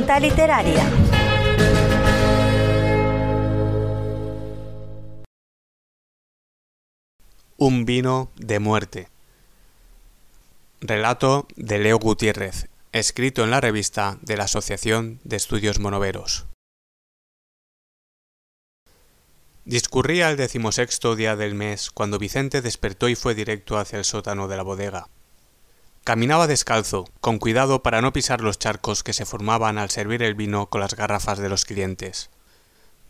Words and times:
Literaria. 0.00 0.90
Un 7.58 7.84
vino 7.84 8.30
de 8.36 8.58
muerte. 8.60 9.08
Relato 10.80 11.46
de 11.56 11.78
Leo 11.78 11.98
Gutiérrez, 11.98 12.68
escrito 12.92 13.44
en 13.44 13.50
la 13.50 13.60
revista 13.60 14.18
de 14.22 14.38
la 14.38 14.44
Asociación 14.44 15.20
de 15.24 15.36
Estudios 15.36 15.78
Monoveros. 15.78 16.46
Discurría 19.66 20.30
el 20.30 20.38
decimosexto 20.38 21.14
día 21.14 21.36
del 21.36 21.54
mes 21.54 21.90
cuando 21.90 22.18
Vicente 22.18 22.62
despertó 22.62 23.10
y 23.10 23.16
fue 23.16 23.34
directo 23.34 23.76
hacia 23.76 23.98
el 23.98 24.06
sótano 24.06 24.48
de 24.48 24.56
la 24.56 24.62
bodega. 24.62 25.08
Caminaba 26.02 26.46
descalzo, 26.46 27.04
con 27.20 27.38
cuidado 27.38 27.82
para 27.82 28.00
no 28.00 28.12
pisar 28.12 28.40
los 28.40 28.58
charcos 28.58 29.02
que 29.02 29.12
se 29.12 29.26
formaban 29.26 29.76
al 29.76 29.90
servir 29.90 30.22
el 30.22 30.34
vino 30.34 30.66
con 30.66 30.80
las 30.80 30.96
garrafas 30.96 31.38
de 31.38 31.50
los 31.50 31.66
clientes. 31.66 32.30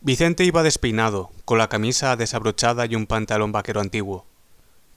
Vicente 0.01 0.45
iba 0.45 0.65
despeinado, 0.65 1.31
con 1.45 1.59
la 1.59 1.69
camisa 1.69 2.17
desabrochada 2.17 2.87
y 2.87 2.97
un 2.97 3.07
pantalón 3.07 3.53
vaquero 3.53 3.81
antiguo. 3.81 4.27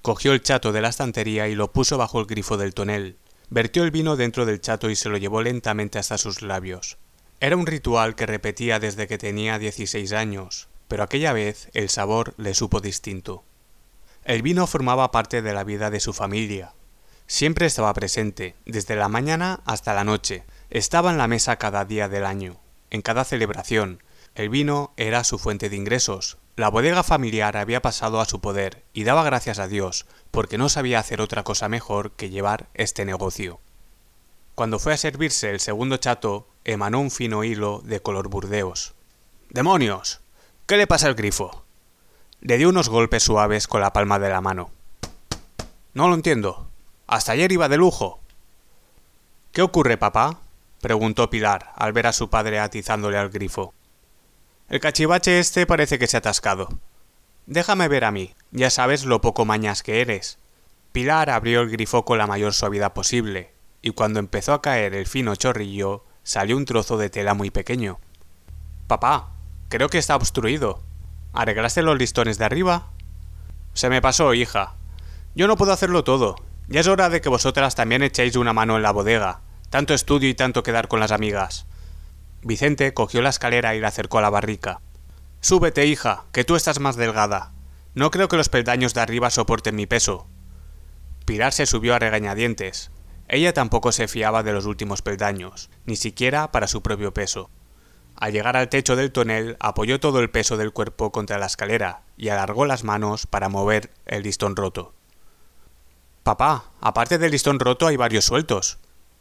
Cogió 0.01 0.33
el 0.33 0.41
chato 0.41 0.71
de 0.71 0.81
la 0.81 0.89
estantería 0.89 1.47
y 1.47 1.55
lo 1.55 1.71
puso 1.71 1.99
bajo 1.99 2.19
el 2.19 2.25
grifo 2.25 2.57
del 2.57 2.73
tonel. 2.73 3.17
Vertió 3.51 3.83
el 3.83 3.91
vino 3.91 4.15
dentro 4.15 4.47
del 4.47 4.59
chato 4.59 4.89
y 4.89 4.95
se 4.95 5.09
lo 5.09 5.17
llevó 5.17 5.43
lentamente 5.43 5.99
hasta 5.99 6.17
sus 6.17 6.41
labios. 6.41 6.97
Era 7.39 7.57
un 7.57 7.67
ritual 7.67 8.15
que 8.15 8.25
repetía 8.25 8.79
desde 8.79 9.07
que 9.07 9.19
tenía 9.19 9.59
dieciséis 9.59 10.13
años, 10.13 10.67
pero 10.87 11.03
aquella 11.03 11.31
vez 11.31 11.69
el 11.73 11.89
sabor 11.89 12.33
le 12.37 12.55
supo 12.55 12.81
distinto. 12.81 13.43
El 14.25 14.41
vino 14.41 14.65
formaba 14.65 15.11
parte 15.11 15.43
de 15.43 15.53
la 15.53 15.63
vida 15.63 15.91
de 15.91 15.99
su 15.99 16.13
familia, 16.13 16.73
Siempre 17.27 17.65
estaba 17.65 17.93
presente, 17.93 18.55
desde 18.65 18.95
la 18.95 19.09
mañana 19.09 19.61
hasta 19.65 19.93
la 19.93 20.03
noche. 20.03 20.43
Estaba 20.69 21.11
en 21.11 21.17
la 21.17 21.27
mesa 21.27 21.55
cada 21.57 21.85
día 21.85 22.09
del 22.09 22.25
año, 22.25 22.59
en 22.89 23.01
cada 23.01 23.23
celebración. 23.23 24.03
El 24.35 24.49
vino 24.49 24.93
era 24.97 25.23
su 25.23 25.39
fuente 25.39 25.69
de 25.69 25.75
ingresos. 25.75 26.37
La 26.55 26.69
bodega 26.69 27.03
familiar 27.03 27.57
había 27.57 27.81
pasado 27.81 28.19
a 28.19 28.25
su 28.25 28.41
poder 28.41 28.83
y 28.93 29.03
daba 29.05 29.23
gracias 29.23 29.59
a 29.59 29.67
Dios, 29.67 30.05
porque 30.31 30.57
no 30.57 30.69
sabía 30.69 30.99
hacer 30.99 31.21
otra 31.21 31.43
cosa 31.43 31.69
mejor 31.69 32.11
que 32.11 32.29
llevar 32.29 32.67
este 32.73 33.05
negocio. 33.05 33.59
Cuando 34.55 34.77
fue 34.77 34.93
a 34.93 34.97
servirse 34.97 35.49
el 35.49 35.59
segundo 35.59 35.97
chato, 35.97 36.47
emanó 36.63 36.99
un 36.99 37.09
fino 37.09 37.43
hilo 37.43 37.81
de 37.83 38.01
color 38.01 38.27
burdeos. 38.27 38.93
¡Demonios! 39.49 40.21
¿Qué 40.67 40.77
le 40.77 40.87
pasa 40.87 41.07
al 41.07 41.15
grifo? 41.15 41.63
Le 42.39 42.57
dio 42.57 42.69
unos 42.69 42.89
golpes 42.89 43.23
suaves 43.23 43.67
con 43.67 43.81
la 43.81 43.93
palma 43.93 44.19
de 44.19 44.29
la 44.29 44.41
mano. 44.41 44.69
No 45.93 46.07
lo 46.07 46.15
entiendo. 46.15 46.69
Hasta 47.07 47.33
ayer 47.33 47.51
iba 47.51 47.69
de 47.69 47.77
lujo. 47.77 48.19
¿Qué 49.51 49.61
ocurre, 49.61 49.97
papá? 49.97 50.39
preguntó 50.81 51.29
Pilar 51.29 51.71
al 51.75 51.93
ver 51.93 52.07
a 52.07 52.13
su 52.13 52.29
padre 52.29 52.59
atizándole 52.59 53.17
al 53.17 53.29
grifo. 53.29 53.73
El 54.69 54.79
cachivache 54.79 55.39
este 55.39 55.65
parece 55.65 55.99
que 55.99 56.07
se 56.07 56.17
ha 56.17 56.19
atascado. 56.19 56.69
Déjame 57.45 57.87
ver 57.87 58.05
a 58.05 58.11
mí, 58.11 58.33
ya 58.51 58.69
sabes 58.69 59.05
lo 59.05 59.21
poco 59.21 59.45
mañas 59.45 59.83
que 59.83 60.01
eres. 60.01 60.39
Pilar 60.91 61.29
abrió 61.29 61.61
el 61.61 61.69
grifo 61.69 62.05
con 62.05 62.17
la 62.17 62.27
mayor 62.27 62.53
suavidad 62.53 62.93
posible, 62.93 63.53
y 63.81 63.91
cuando 63.91 64.19
empezó 64.19 64.53
a 64.53 64.61
caer 64.61 64.93
el 64.93 65.07
fino 65.07 65.35
chorrillo, 65.35 66.05
salió 66.23 66.55
un 66.55 66.65
trozo 66.65 66.97
de 66.97 67.09
tela 67.09 67.33
muy 67.33 67.51
pequeño. 67.51 67.99
Papá, 68.87 69.31
creo 69.69 69.89
que 69.89 69.97
está 69.97 70.15
obstruido. 70.15 70.81
¿Arreglaste 71.33 71.81
los 71.81 71.97
listones 71.97 72.37
de 72.37 72.45
arriba? 72.45 72.91
Se 73.73 73.89
me 73.89 74.01
pasó, 74.01 74.33
hija. 74.33 74.75
Yo 75.35 75.47
no 75.47 75.57
puedo 75.57 75.73
hacerlo 75.73 76.03
todo, 76.03 76.35
ya 76.67 76.79
es 76.79 76.87
hora 76.87 77.09
de 77.09 77.21
que 77.21 77.29
vosotras 77.29 77.75
también 77.75 78.03
echéis 78.03 78.35
una 78.35 78.53
mano 78.53 78.77
en 78.77 78.83
la 78.83 78.91
bodega. 78.91 79.41
Tanto 79.69 79.93
estudio 79.93 80.29
y 80.29 80.33
tanto 80.33 80.63
quedar 80.63 80.87
con 80.87 80.99
las 80.99 81.11
amigas. 81.11 81.65
Vicente 82.41 82.93
cogió 82.93 83.21
la 83.21 83.29
escalera 83.29 83.75
y 83.75 83.79
la 83.79 83.89
acercó 83.89 84.19
a 84.19 84.21
la 84.21 84.29
barrica. 84.29 84.81
Súbete, 85.41 85.85
hija, 85.85 86.25
que 86.31 86.43
tú 86.43 86.55
estás 86.55 86.79
más 86.79 86.95
delgada. 86.95 87.51
No 87.95 88.11
creo 88.11 88.27
que 88.27 88.37
los 88.37 88.49
peldaños 88.49 88.93
de 88.93 89.01
arriba 89.01 89.29
soporten 89.29 89.75
mi 89.75 89.85
peso. 89.85 90.27
Pilar 91.25 91.53
se 91.53 91.65
subió 91.65 91.95
a 91.95 91.99
regañadientes. 91.99 92.91
Ella 93.27 93.53
tampoco 93.53 93.91
se 93.91 94.07
fiaba 94.07 94.43
de 94.43 94.53
los 94.53 94.65
últimos 94.65 95.01
peldaños, 95.01 95.69
ni 95.85 95.95
siquiera 95.95 96.51
para 96.51 96.67
su 96.67 96.81
propio 96.81 97.13
peso. 97.13 97.49
Al 98.15 98.31
llegar 98.31 98.57
al 98.57 98.69
techo 98.69 98.95
del 98.95 99.11
tonel, 99.11 99.57
apoyó 99.59 99.99
todo 99.99 100.19
el 100.19 100.29
peso 100.29 100.57
del 100.57 100.71
cuerpo 100.71 101.11
contra 101.11 101.37
la 101.37 101.47
escalera 101.47 102.03
y 102.15 102.29
alargó 102.29 102.65
las 102.65 102.83
manos 102.83 103.25
para 103.25 103.49
mover 103.49 103.91
el 104.05 104.23
listón 104.23 104.55
roto. 104.55 104.93
Papá, 106.23 106.71
aparte 106.79 107.17
del 107.17 107.31
listón 107.31 107.59
roto 107.59 107.85
hay 107.85 107.97
varios 107.97 108.23
sueltos. 108.23 108.77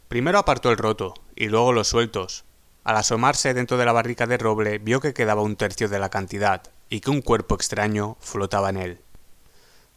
Primero 0.06 0.38
apartó 0.38 0.70
el 0.70 0.78
roto, 0.78 1.14
y 1.34 1.48
luego 1.48 1.72
los 1.72 1.88
sueltos. 1.88 2.44
Al 2.84 2.96
asomarse 2.96 3.54
dentro 3.54 3.76
de 3.76 3.84
la 3.84 3.92
barrica 3.92 4.28
de 4.28 4.38
roble 4.38 4.78
vio 4.78 5.00
que 5.00 5.12
quedaba 5.12 5.42
un 5.42 5.56
tercio 5.56 5.88
de 5.88 5.98
la 5.98 6.10
cantidad, 6.10 6.62
y 6.88 7.00
que 7.00 7.10
un 7.10 7.20
cuerpo 7.20 7.56
extraño 7.56 8.16
flotaba 8.20 8.70
en 8.70 8.76
él. 8.76 9.00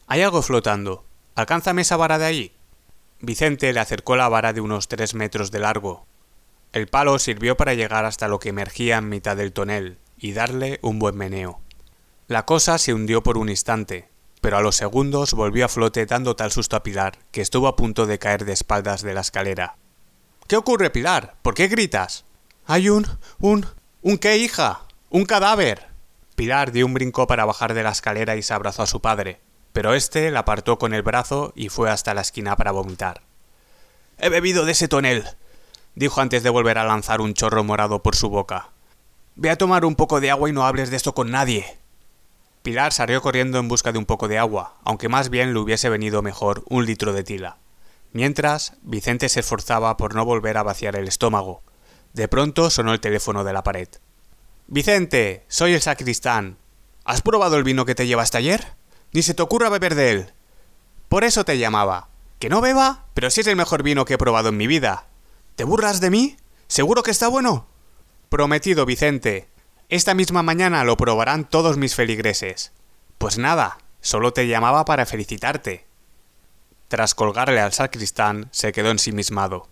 Hay 0.08 0.22
algo 0.22 0.42
flotando. 0.42 1.04
Alcánzame 1.36 1.82
esa 1.82 1.96
vara 1.96 2.18
de 2.18 2.24
ahí. 2.24 2.56
Vicente 3.20 3.72
le 3.72 3.78
acercó 3.78 4.16
la 4.16 4.28
vara 4.28 4.52
de 4.52 4.60
unos 4.60 4.88
tres 4.88 5.14
metros 5.14 5.52
de 5.52 5.60
largo. 5.60 6.06
El 6.72 6.88
palo 6.88 7.20
sirvió 7.20 7.56
para 7.56 7.74
llegar 7.74 8.04
hasta 8.04 8.26
lo 8.26 8.40
que 8.40 8.48
emergía 8.48 8.98
en 8.98 9.08
mitad 9.08 9.36
del 9.36 9.52
tonel, 9.52 9.98
y 10.18 10.32
darle 10.32 10.80
un 10.82 10.98
buen 10.98 11.16
meneo. 11.16 11.60
La 12.26 12.46
cosa 12.46 12.78
se 12.78 12.92
hundió 12.92 13.22
por 13.22 13.38
un 13.38 13.48
instante, 13.48 14.08
pero 14.46 14.58
a 14.58 14.62
los 14.62 14.76
segundos 14.76 15.34
volvió 15.34 15.64
a 15.64 15.68
flote 15.68 16.06
dando 16.06 16.36
tal 16.36 16.52
susto 16.52 16.76
a 16.76 16.84
Pilar 16.84 17.18
que 17.32 17.40
estuvo 17.40 17.66
a 17.66 17.74
punto 17.74 18.06
de 18.06 18.20
caer 18.20 18.44
de 18.44 18.52
espaldas 18.52 19.02
de 19.02 19.12
la 19.12 19.22
escalera. 19.22 19.74
¿Qué 20.46 20.56
ocurre, 20.56 20.90
Pilar? 20.90 21.34
¿Por 21.42 21.54
qué 21.54 21.66
gritas? 21.66 22.24
Hay 22.64 22.88
un. 22.88 23.08
un. 23.40 23.66
un 24.02 24.18
qué, 24.18 24.36
hija? 24.36 24.82
un 25.10 25.24
cadáver. 25.24 25.88
Pilar 26.36 26.70
dio 26.70 26.86
un 26.86 26.94
brinco 26.94 27.26
para 27.26 27.44
bajar 27.44 27.74
de 27.74 27.82
la 27.82 27.90
escalera 27.90 28.36
y 28.36 28.42
se 28.44 28.54
abrazó 28.54 28.84
a 28.84 28.86
su 28.86 29.00
padre, 29.00 29.40
pero 29.72 29.94
éste 29.94 30.30
la 30.30 30.38
apartó 30.38 30.78
con 30.78 30.94
el 30.94 31.02
brazo 31.02 31.52
y 31.56 31.68
fue 31.68 31.90
hasta 31.90 32.14
la 32.14 32.20
esquina 32.20 32.54
para 32.54 32.70
vomitar. 32.70 33.22
He 34.16 34.28
bebido 34.28 34.64
de 34.64 34.70
ese 34.70 34.86
tonel, 34.86 35.24
dijo 35.96 36.20
antes 36.20 36.44
de 36.44 36.50
volver 36.50 36.78
a 36.78 36.84
lanzar 36.84 37.20
un 37.20 37.34
chorro 37.34 37.64
morado 37.64 38.00
por 38.00 38.14
su 38.14 38.28
boca. 38.28 38.68
Ve 39.34 39.50
a 39.50 39.58
tomar 39.58 39.84
un 39.84 39.96
poco 39.96 40.20
de 40.20 40.30
agua 40.30 40.48
y 40.48 40.52
no 40.52 40.64
hables 40.64 40.90
de 40.90 40.96
esto 40.98 41.16
con 41.16 41.32
nadie. 41.32 41.78
Pilar 42.66 42.92
salió 42.92 43.22
corriendo 43.22 43.60
en 43.60 43.68
busca 43.68 43.92
de 43.92 43.98
un 43.98 44.06
poco 44.06 44.26
de 44.26 44.38
agua, 44.38 44.74
aunque 44.82 45.08
más 45.08 45.30
bien 45.30 45.54
le 45.54 45.60
hubiese 45.60 45.88
venido 45.88 46.20
mejor 46.20 46.64
un 46.68 46.84
litro 46.84 47.12
de 47.12 47.22
tila. 47.22 47.58
Mientras, 48.12 48.72
Vicente 48.82 49.28
se 49.28 49.38
esforzaba 49.38 49.96
por 49.96 50.16
no 50.16 50.24
volver 50.24 50.56
a 50.56 50.64
vaciar 50.64 50.96
el 50.96 51.06
estómago. 51.06 51.62
De 52.12 52.26
pronto 52.26 52.68
sonó 52.70 52.92
el 52.92 52.98
teléfono 52.98 53.44
de 53.44 53.52
la 53.52 53.62
pared. 53.62 53.86
Vicente, 54.66 55.44
soy 55.46 55.74
el 55.74 55.80
sacristán. 55.80 56.58
¿Has 57.04 57.22
probado 57.22 57.56
el 57.56 57.62
vino 57.62 57.84
que 57.84 57.94
te 57.94 58.08
llevaste 58.08 58.38
ayer? 58.38 58.72
Ni 59.12 59.22
se 59.22 59.34
te 59.34 59.42
ocurra 59.42 59.68
beber 59.68 59.94
de 59.94 60.10
él. 60.10 60.32
Por 61.08 61.22
eso 61.22 61.44
te 61.44 61.58
llamaba. 61.58 62.08
¿Que 62.40 62.48
no 62.48 62.60
beba? 62.60 63.04
Pero 63.14 63.30
si 63.30 63.42
es 63.42 63.46
el 63.46 63.54
mejor 63.54 63.84
vino 63.84 64.04
que 64.04 64.14
he 64.14 64.18
probado 64.18 64.48
en 64.48 64.56
mi 64.56 64.66
vida. 64.66 65.06
¿Te 65.54 65.62
burlas 65.62 66.00
de 66.00 66.10
mí? 66.10 66.36
¿Seguro 66.66 67.04
que 67.04 67.12
está 67.12 67.28
bueno? 67.28 67.68
Prometido, 68.28 68.86
Vicente. 68.86 69.46
Esta 69.88 70.14
misma 70.14 70.42
mañana 70.42 70.82
lo 70.82 70.96
probarán 70.96 71.48
todos 71.48 71.76
mis 71.76 71.94
feligreses. 71.94 72.72
Pues 73.18 73.38
nada, 73.38 73.78
solo 74.00 74.32
te 74.32 74.48
llamaba 74.48 74.84
para 74.84 75.06
felicitarte. 75.06 75.86
Tras 76.88 77.14
colgarle 77.14 77.60
al 77.60 77.72
sacristán, 77.72 78.48
se 78.50 78.72
quedó 78.72 78.90
ensimismado. 78.90 79.68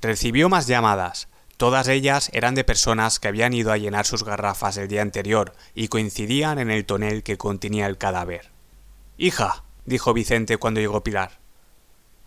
Recibió 0.00 0.48
más 0.48 0.68
llamadas. 0.68 1.26
Todas 1.56 1.88
ellas 1.88 2.30
eran 2.32 2.54
de 2.54 2.62
personas 2.62 3.18
que 3.18 3.26
habían 3.26 3.52
ido 3.52 3.72
a 3.72 3.78
llenar 3.78 4.06
sus 4.06 4.24
garrafas 4.24 4.76
el 4.76 4.86
día 4.86 5.02
anterior 5.02 5.54
y 5.74 5.88
coincidían 5.88 6.60
en 6.60 6.70
el 6.70 6.86
tonel 6.86 7.24
que 7.24 7.36
contenía 7.36 7.86
el 7.86 7.98
cadáver. 7.98 8.52
Hija, 9.18 9.64
dijo 9.86 10.12
Vicente 10.12 10.56
cuando 10.56 10.80
llegó 10.80 11.02
Pilar. 11.02 11.40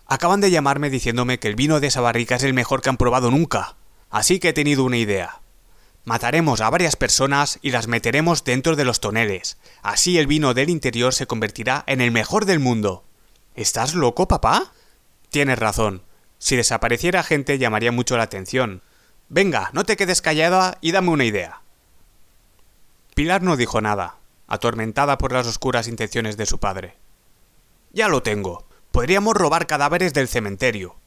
Acaban 0.05 0.41
de 0.41 0.51
llamarme 0.51 0.89
diciéndome 0.89 1.39
que 1.39 1.47
el 1.47 1.55
vino 1.55 1.79
de 1.79 1.87
esa 1.87 2.01
barrica 2.01 2.35
es 2.35 2.43
el 2.43 2.53
mejor 2.53 2.81
que 2.81 2.89
han 2.89 2.97
probado 2.97 3.31
nunca. 3.31 3.77
Así 4.09 4.39
que 4.39 4.49
he 4.49 4.53
tenido 4.53 4.83
una 4.83 4.97
idea. 4.97 5.41
Mataremos 6.05 6.61
a 6.61 6.69
varias 6.69 6.95
personas 6.95 7.57
y 7.63 7.71
las 7.71 7.87
meteremos 7.87 8.43
dentro 8.43 8.75
de 8.75 8.85
los 8.85 8.99
toneles. 8.99 9.57
Así 9.81 10.19
el 10.19 10.27
vino 10.27 10.53
del 10.53 10.69
interior 10.69 11.15
se 11.15 11.25
convertirá 11.25 11.83
en 11.87 11.99
el 11.99 12.11
mejor 12.11 12.45
del 12.45 12.59
mundo. 12.59 13.03
¿Estás 13.55 13.95
loco, 13.95 14.27
papá? 14.27 14.71
Tienes 15.29 15.57
razón. 15.57 16.03
Si 16.37 16.55
desapareciera 16.55 17.23
gente 17.23 17.57
llamaría 17.57 17.91
mucho 17.91 18.17
la 18.17 18.23
atención. 18.23 18.83
Venga, 19.29 19.71
no 19.73 19.83
te 19.83 19.97
quedes 19.97 20.21
callada 20.21 20.77
y 20.79 20.91
dame 20.91 21.09
una 21.09 21.25
idea. 21.25 21.61
Pilar 23.15 23.41
no 23.41 23.57
dijo 23.57 23.81
nada, 23.81 24.17
atormentada 24.47 25.17
por 25.17 25.31
las 25.31 25.47
oscuras 25.47 25.87
intenciones 25.87 26.37
de 26.37 26.45
su 26.45 26.59
padre. 26.59 26.97
Ya 27.93 28.09
lo 28.09 28.21
tengo. 28.21 28.67
Podríamos 28.91 29.33
robar 29.33 29.65
cadáveres 29.65 30.13
del 30.13 30.27
cementerio. 30.27 30.97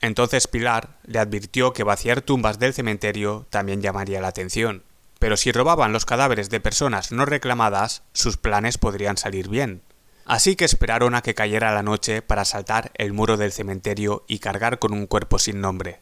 Entonces 0.00 0.46
Pilar 0.46 0.98
le 1.04 1.18
advirtió 1.18 1.72
que 1.72 1.84
vaciar 1.84 2.22
tumbas 2.22 2.58
del 2.58 2.74
cementerio 2.74 3.46
también 3.50 3.82
llamaría 3.82 4.20
la 4.20 4.28
atención. 4.28 4.82
Pero 5.18 5.36
si 5.36 5.52
robaban 5.52 5.92
los 5.92 6.04
cadáveres 6.04 6.50
de 6.50 6.60
personas 6.60 7.12
no 7.12 7.24
reclamadas, 7.24 8.02
sus 8.12 8.36
planes 8.36 8.78
podrían 8.78 9.16
salir 9.16 9.48
bien. 9.48 9.82
Así 10.26 10.56
que 10.56 10.64
esperaron 10.64 11.14
a 11.14 11.22
que 11.22 11.34
cayera 11.34 11.74
la 11.74 11.82
noche 11.82 12.20
para 12.20 12.44
saltar 12.44 12.90
el 12.94 13.12
muro 13.12 13.36
del 13.36 13.52
cementerio 13.52 14.24
y 14.28 14.40
cargar 14.40 14.78
con 14.78 14.92
un 14.92 15.06
cuerpo 15.06 15.38
sin 15.38 15.60
nombre. 15.60 16.00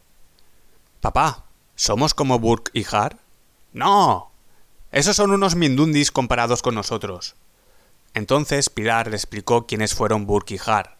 Papá, 0.99 1.45
¿Somos 1.77 2.13
como 2.13 2.39
Burke 2.39 2.71
y 2.73 2.85
Har? 2.89 3.17
¡No! 3.73 4.31
Esos 4.93 5.17
son 5.17 5.31
unos 5.31 5.55
mindundis 5.55 6.09
comparados 6.09 6.61
con 6.61 6.73
nosotros. 6.73 7.35
Entonces 8.13 8.69
Pilar 8.69 9.07
le 9.09 9.17
explicó 9.17 9.67
quiénes 9.67 9.93
fueron 9.93 10.25
Burke 10.25 10.55
y 10.55 10.59
Har. 10.65 10.95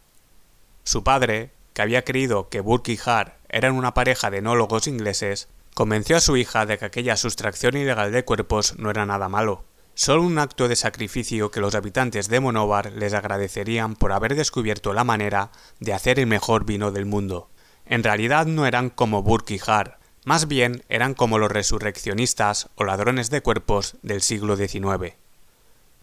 Su 0.84 1.02
padre, 1.02 1.54
que 1.76 1.82
había 1.82 2.06
creído 2.06 2.48
que 2.48 2.62
Burke 2.62 2.94
y 2.94 3.00
Har 3.06 3.38
eran 3.50 3.76
una 3.76 3.94
pareja 3.94 4.32
de 4.32 4.38
enólogos 4.38 4.88
ingleses, 4.88 5.50
convenció 5.76 6.16
a 6.16 6.22
su 6.22 6.38
hija 6.38 6.66
de 6.66 6.78
que 6.78 6.86
aquella 6.86 7.18
sustracción 7.18 7.76
ilegal 7.76 8.14
de 8.14 8.24
cuerpos 8.24 8.80
no 8.80 8.90
era 8.90 9.06
nada 9.06 9.28
malo, 9.28 9.66
solo 9.94 10.24
un 10.24 10.40
acto 10.40 10.70
de 10.70 10.78
sacrificio 10.78 11.52
que 11.52 11.60
los 11.60 11.76
habitantes 11.76 12.30
de 12.30 12.40
Monóvar 12.40 12.94
les 12.94 13.14
agradecerían 13.14 13.98
por 13.98 14.14
haber 14.14 14.36
descubierto 14.36 14.94
la 14.94 15.04
manera 15.04 15.52
de 15.82 15.94
hacer 15.94 16.18
el 16.18 16.28
mejor 16.28 16.66
vino 16.66 16.94
del 16.94 17.06
mundo. 17.06 17.50
En 17.86 18.04
realidad 18.04 18.46
no 18.46 18.66
eran 18.66 18.90
como 18.90 19.22
Burke 19.22 19.56
y 19.56 19.60
Har, 19.68 20.00
más 20.24 20.48
bien 20.48 20.86
eran 20.88 21.14
como 21.14 21.40
los 21.40 21.52
resurreccionistas 21.52 22.70
o 22.76 22.86
ladrones 22.86 23.30
de 23.30 23.42
cuerpos 23.42 23.98
del 24.02 24.22
siglo 24.22 24.56
XIX. 24.56 25.25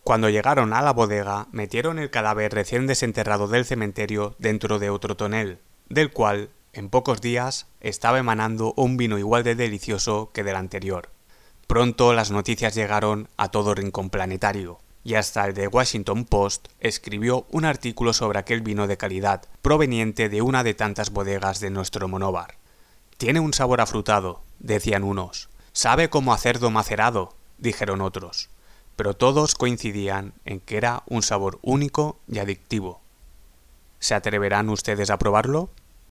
Cuando 0.05 0.29
llegaron 0.29 0.73
a 0.73 0.83
la 0.83 0.93
bodega, 0.93 1.47
metieron 1.53 2.01
el 2.01 2.11
cadáver 2.11 2.53
recién 2.53 2.89
desenterrado 2.89 3.47
del 3.47 3.65
cementerio 3.65 4.35
dentro 4.39 4.81
de 4.81 4.91
otro 4.91 5.17
tonel, 5.17 5.61
del 5.89 6.11
cual, 6.11 6.51
en 6.73 6.89
pocos 6.89 7.21
días, 7.21 7.69
estaba 7.81 8.19
emanando 8.19 8.75
un 8.77 8.97
vino 8.97 9.17
igual 9.17 9.45
de 9.45 9.55
delicioso 9.55 10.31
que 10.35 10.43
del 10.43 10.57
anterior. 10.57 11.11
Pronto 11.69 12.15
las 12.15 12.33
noticias 12.33 12.75
llegaron 12.75 13.29
a 13.37 13.51
todo 13.53 13.77
rincón 13.77 14.11
planetario, 14.11 14.81
y 15.05 15.15
hasta 15.15 15.47
el 15.47 15.55
The 15.55 15.69
Washington 15.69 16.25
Post 16.25 16.69
escribió 16.81 17.47
un 17.51 17.65
artículo 17.65 18.13
sobre 18.13 18.41
aquel 18.41 18.61
vino 18.61 18.89
de 18.89 18.97
calidad 18.97 19.43
proveniente 19.63 20.29
de 20.29 20.43
una 20.43 20.65
de 20.65 20.75
tantas 20.75 21.11
bodegas 21.11 21.61
de 21.61 21.71
nuestro 21.71 22.09
monóvar. 22.09 22.57
Tiene 23.19 23.39
un 23.39 23.55
sabor 23.55 23.81
afrutado, 23.81 24.43
decían 24.59 25.05
unos. 25.05 25.49
Sabe 25.73 26.11
como 26.11 26.35
a 26.35 26.39
cerdo 26.39 26.73
macerado, 26.73 27.37
dijeron 27.59 28.01
otros. 28.01 28.51
Pero 28.97 29.15
todos 29.15 29.55
coincidían 29.55 30.35
en 30.44 30.61
que 30.61 30.77
era 30.77 31.03
un 31.06 31.23
sabor 31.23 31.59
único 31.62 32.21
y 32.29 32.39
adictivo. 32.39 33.00
¿Se 33.99 34.15
atreverán 34.15 34.69
ustedes 34.69 35.11
a 35.11 35.19
probarlo? 35.19 35.71